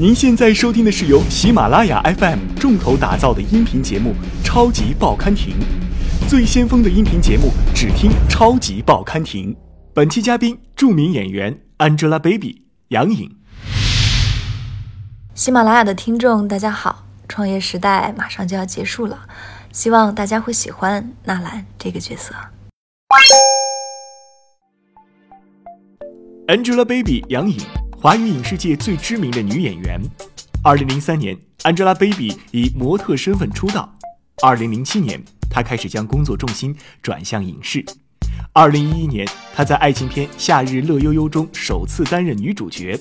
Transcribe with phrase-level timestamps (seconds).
[0.00, 4.14] 您现在收听的是由喜马拉雅 FM 重头打造的音频节目
[4.46, 5.56] 《超级报刊亭》，
[6.30, 9.52] 最先锋的音频节目，只听《超级报刊亭》。
[9.92, 12.58] 本期嘉宾：著名演员 Angelababy
[12.90, 13.28] 杨颖。
[15.34, 17.04] 喜马拉雅的听众，大家好！
[17.28, 19.18] 创业时代马上就要结束了，
[19.72, 22.32] 希望大家会喜欢纳兰这个角色。
[26.46, 27.58] Angelababy 杨颖。
[28.00, 30.00] 华语影视界最知名的女演员。
[30.62, 33.92] 二零零三年，Angelababy 以模特身份出道。
[34.40, 35.20] 二零零七年，
[35.50, 36.72] 她开始将工作重心
[37.02, 37.84] 转向影视。
[38.52, 42.96] 二零一一年，她在爱情片《夏日乐悠悠》中首次担任女主角。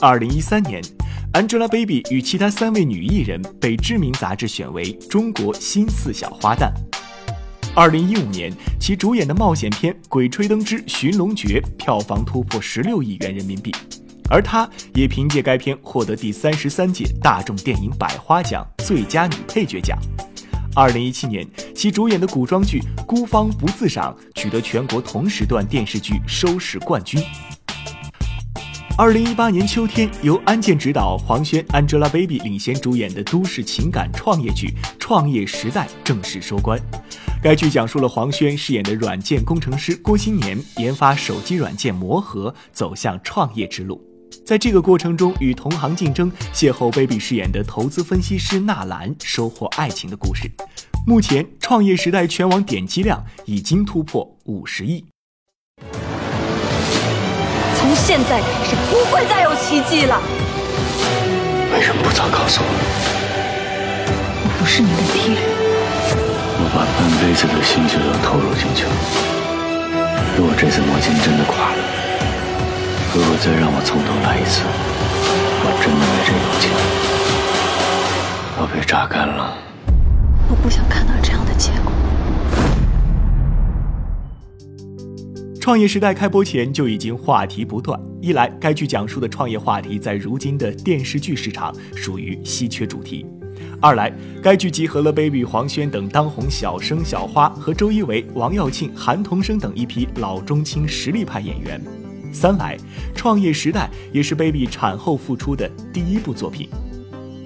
[0.00, 0.82] 二零一三年
[1.34, 6.72] ，Angelababy 与其他三位女艺人被知名杂志选为中国新四小花旦。
[7.74, 13.70] 二零一五年，其主演的冒险片《鬼吹灯之寻龙诀》票房突破十六亿元人民币。
[14.30, 19.98] 而她也凭借该片获得第三十三届大众电影百花奖最佳女配角奖。
[20.74, 27.20] 二零一七年，其主演的古装剧《孤芳不自赏》取得全国同时段电视剧收视冠军。
[28.96, 36.78] 二零一八年秋天，由安健执导、黄轩、Angelababy 领衔主演的都市情感创业剧《创业时代》正式收官。
[37.40, 44.00] 该剧讲述了黄轩饰演的软件工程师郭新年研发手机软件魔盒，走向创业之路。
[44.44, 50.50] 在这个过程中，与同行竞争，邂逅 Baby 饰演的投资分析师纳兰，收获爱情的故事。
[51.06, 55.04] 目前，创业时代全网点击量已经突破五十亿。
[57.76, 60.20] 从现在开始，不会再有奇迹了。
[61.72, 62.68] 为什么不早告诉我？
[64.44, 65.38] 我不是你的敌人。
[66.60, 68.92] 我把半辈子的心血都投入进去了。
[70.36, 71.80] 如果这次魔镜真的垮了，
[73.14, 74.62] 如果再让我从头来一次，
[75.64, 76.68] 我真的没这勇气。
[78.60, 79.56] 我被榨干了。
[80.50, 81.92] 我不想看到这样的结果。
[85.58, 93.24] 创业时代开播前就已经话题不断，一来该剧讲述的创业话题在如今的电视剧市场属于稀缺主题；
[93.80, 101.82] 二来该剧集合了 Baby、黄轩等当红小生小花和周一围、王耀庆、韩童生等一批老中青实力派演员。
[102.32, 102.76] 三来，
[103.14, 106.68] 创业时代也是 Baby 产后复出的第一部作品。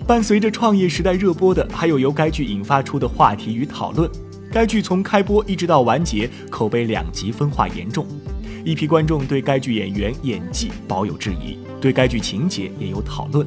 [0.06, 4.10] 伴随着创业时代热播的，还有由该剧引发出的话题与讨论。
[4.50, 8.06] 该剧从开播一直到完结，口碑两极分化严重。
[8.64, 13.46] 一批观众对该剧演员演技保有质疑，对该剧情节也有讨论。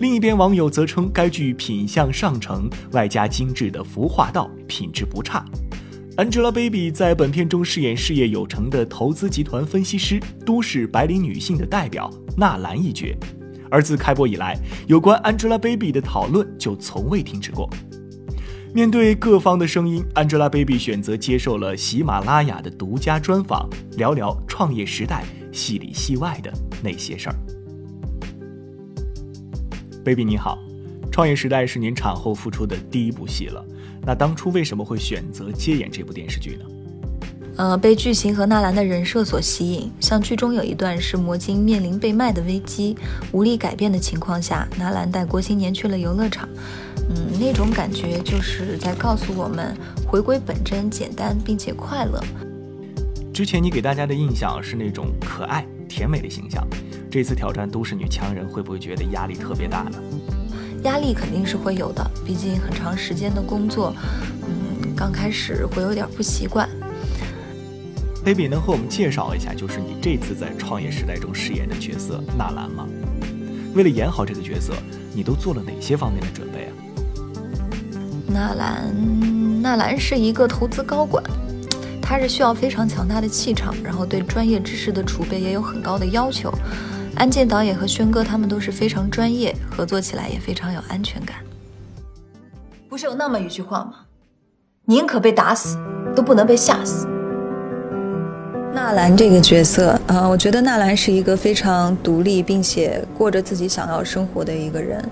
[0.00, 5.44] 另一边网友则称该剧品相上乘，外加精致的服化道，品质不差。
[6.16, 13.18] Angelababy 在本片中饰演事业有成的投资集团分析师、都市白领女性的代表纳兰一角，
[13.68, 17.68] 而自开播以来，有关 Angelababy 的讨论就从未停止过。
[18.72, 27.34] 面对各方的声音，Angelababy 选择接受了喜马拉雅的独家专访，聊聊创业时代戏里戏外的那些事儿。
[30.04, 30.60] Baby 你好，
[31.10, 33.64] 创业时代是您产后复出的第一部戏了。
[34.06, 36.64] 那当初为什么会选择接演这部电视剧呢？
[37.56, 39.88] 呃，被剧情和纳兰的人设所吸引。
[40.00, 42.96] 像剧中有一段是魔晶面临被卖的危机，
[43.30, 46.48] 无力改变的情况下，纳兰带郭新年去了游乐场。
[47.08, 52.20] 嗯，那种感觉就是在告诉我们，回归本真、简单并且快乐。
[53.32, 56.66] 之前你给大家的印象是那种可爱、甜美的形象，
[57.08, 59.98] 这次挑战都市女强人，会不会觉得压力特别大呢？
[60.84, 63.94] 压力肯定是会有的，毕竟很长时间的工作，
[64.46, 66.68] 嗯，刚开始会有点不习惯。
[68.24, 72.86] Baby 能和我们介绍一下，就是你这次在创业时代中饰演的角色纳兰吗？
[73.74, 74.72] 为了演好这个角色，
[75.12, 76.72] 你都做了哪些方面的准备啊？
[78.26, 81.22] 纳兰，纳兰是一个投资高管，
[82.00, 86.52] 他是需要非常强大的气场，然后对专业知识的储备也有很高的要求。
[87.16, 91.36] 安健导演和轩哥他们都是非常专业，合作起来也非常有安全感。
[92.88, 93.94] 不是有那么一句话吗？
[94.86, 95.78] 宁可被打死，
[96.14, 97.06] 都不能被吓死。
[98.72, 105.02] 纳兰这个角色，呃，我觉得纳兰是一个非常独立并且过着自己想要生活的一个人。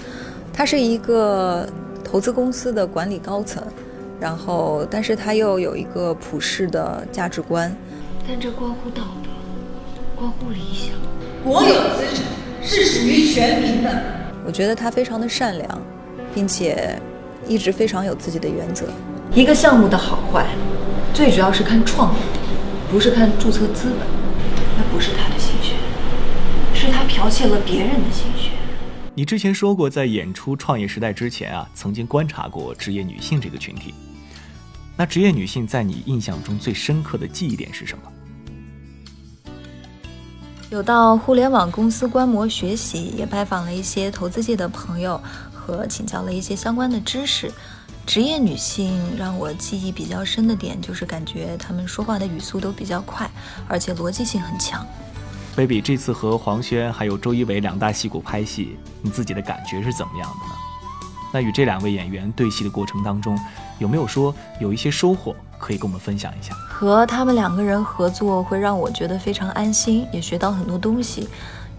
[0.52, 1.66] 他是一个
[2.04, 3.62] 投资公司的管理高层，
[4.20, 7.74] 然后，但是他又有一个普世的价值观。
[8.26, 9.30] 但这关乎道德，
[10.16, 10.94] 关乎理想。
[11.44, 12.24] 国有资产
[12.62, 13.90] 是属于全民的。
[14.46, 15.82] 我觉得他非常的善良，
[16.32, 16.96] 并且
[17.48, 18.86] 一直非常有自己的原则。
[19.34, 20.46] 一个项目的好坏，
[21.12, 22.18] 最主要是看创意，
[22.90, 24.06] 不是看注册资本。
[24.76, 25.74] 那不是他的心血，
[26.72, 28.50] 是他剽窃了别人的心血。
[29.14, 33.92] 你之前说过，在演出《创业时代》之前啊，曾经观察过职业女性这个群体。
[34.96, 38.04] 那职业女性在你印象中最深刻的记忆点是什么？
[40.72, 45.20] 有到互联网公司观摩学习，也拜访了一些投资界的朋友，
[45.52, 47.52] 和请教了一些相关的知识。
[48.06, 53.30] 职业女性让我记忆比较深的点，就是感觉她们说话的语速都比较快，
[53.68, 54.82] 而且逻辑性很强。
[55.54, 60.71] baby，这次和黄轩还有周一围两大戏骨拍戏，你自己的感觉是怎么样的呢？
[61.32, 63.38] 那与这两位演员对戏的过程当中，
[63.78, 66.54] 有没有说有一些收获可以跟我们分享一下？
[66.68, 71.28] 和他们两个人合作会让我觉得非常安心，也学到很多东西，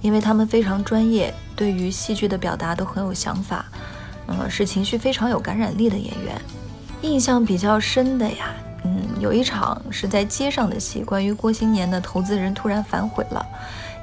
[0.02, 3.66] 因为他们非常专业，对于戏剧的表达都很有想法，
[4.28, 6.42] 嗯，是情绪非常有感染力的演员。
[7.02, 8.52] 印象比较深的呀。
[8.86, 13.46] 嗯，有一场是在街上的戏，关于郭新年的投资人突然反悔了，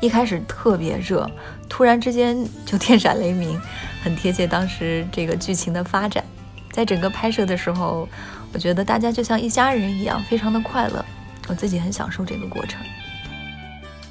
[0.01, 1.31] 一开始特别热，
[1.69, 3.61] 突然之间就电闪雷鸣，
[4.03, 6.25] 很贴切当时这个剧情的发展。
[6.73, 8.09] 在整个拍摄的时候，
[8.53, 11.05] 我觉得大家就像一家人一样，非常的快乐，
[11.49, 12.81] 我自己很享受这个过程。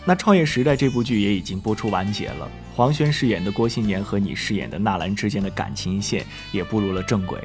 [0.06, 7.40] 那《创业时代》这部剧也已经播出完结了，黄轩饰演的郭新年和你饰演的纳兰之间的感情线也步入了正轨，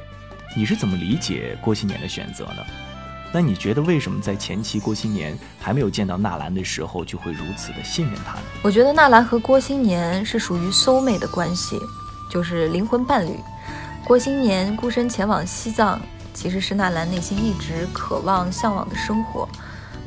[0.55, 2.65] 你是怎么理解郭新年的选择呢？
[3.33, 8.41] 那你觉得为什么在前期郭新年还没有见到纳兰的时候就会如此的信任他呢？
[8.63, 11.77] 我觉得纳兰和郭新年是属于 soul mate 的关系，
[12.31, 13.37] 就是灵魂伴侣。
[14.05, 15.99] 郭新年孤身前往西藏，
[16.33, 19.49] 其实是纳兰内心一直渴望向往的生活。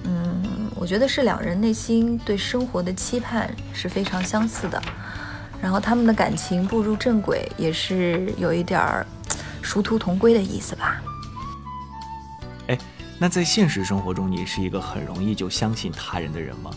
[0.05, 4.83] 嗯，我觉得是两人内心对生活的期盼是非常相似的。
[5.61, 9.07] 然后他们的感情步入正轨，也是有一点儿
[9.61, 11.03] 殊途同归的意思吧。
[12.69, 12.79] 哎。
[13.21, 16.71] 那在现实生活中，你是一个很容易就相信他人的人吗？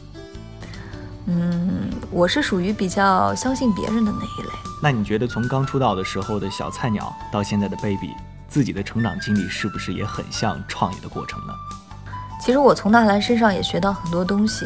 [1.28, 4.54] 嗯，我是属于比较相信别人的那一类。
[4.82, 8.16] 那你觉得从刚出道的时候的小菜鸟到现在的 baby，
[8.48, 11.54] 自己的成长经历是不是也很像创业的过程呢？
[12.44, 14.66] 其实我从纳兰身上也学到很多东西，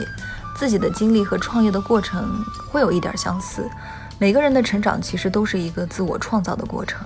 [0.56, 2.42] 自己的经历和创业的过程
[2.72, 3.70] 会有一点相似。
[4.18, 7.06] 每个人的成长其实都是一个自我创造的过程。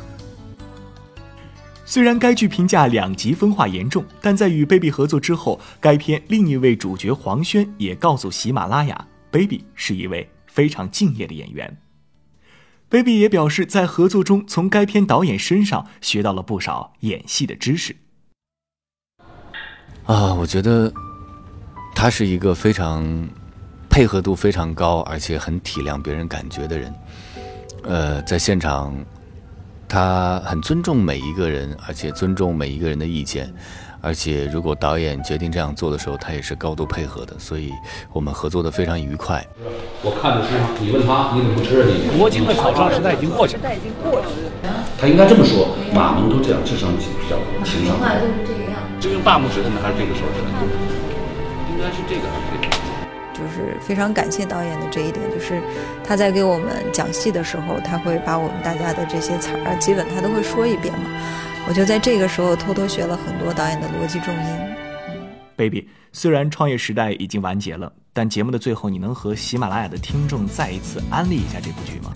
[1.89, 11.75] 虽然该剧评价两极分化严重，但在与 Baby 合作之后，该片另一位主角黄轩也告诉喜马拉雅，Baby 是一位非常敬业的演员。
[12.89, 17.95] Baby 也表示，在合作中从该片导演身上学到了不少演戏的知识。
[20.03, 20.93] 啊，我觉得
[21.95, 23.27] 他是一个非常
[23.89, 26.93] 配合度非常高，而且很体谅别人感觉的人。
[27.81, 28.93] 呃，在现场。
[29.89, 33.51] 他很尊重每一个人，而且尊重每一个人的意见，
[34.01, 37.73] 而且如果导演决定这样做的时候，他也是高度配合的，所以
[38.13, 39.43] 我们合作的非常愉快。
[40.03, 41.83] 我看的是你问他，你怎么不吃？
[41.85, 43.63] 你的草创时代已经过去了。
[44.99, 47.35] 他应该这么说，马蒙都这样，智商比较
[47.65, 47.97] 情商。
[47.97, 48.77] 话就是这个样。
[49.01, 50.61] 是用大拇指摁的还是这个手指摁的？
[51.73, 52.78] 应该是这个还是这个？
[53.39, 55.61] 就是非常感谢导演的这一点，就是
[56.03, 61.09] 他在给我们讲戏的时候，他会把我们大家的这些词儿，基本他都会说一遍嘛。
[61.67, 64.41] 我就在这个时候偷偷学了很多导演的逻辑重音。
[65.55, 72.11] Baby，虽然创业时代已经完结了，但节目的最后，你能和喜马拉雅的听众再一次安利一下这部剧吗？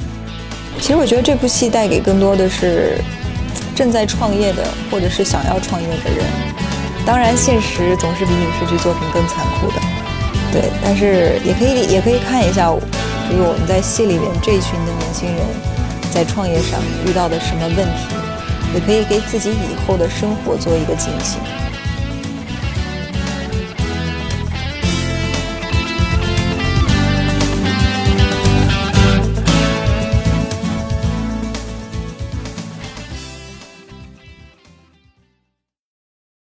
[0.79, 2.97] 其实我觉得这部戏带给更多的是
[3.75, 6.25] 正在创业的，或者是想要创业的人。
[7.05, 9.82] 当然，现实总是比影视剧作品更残酷的。
[10.53, 15.43] 对，但是也可以，也可以看一下，就是我们在戏里面这一群的年轻人，
[16.13, 18.13] 在创业上遇到的什么问题，
[18.75, 21.41] 也可以给自己以后的生活做一个警醒。